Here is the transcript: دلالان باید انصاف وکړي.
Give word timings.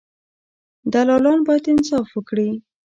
دلالان 0.93 1.39
باید 1.47 1.65
انصاف 1.73 2.07
وکړي. 2.13 2.49